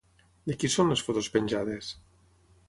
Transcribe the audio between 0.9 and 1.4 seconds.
les fotos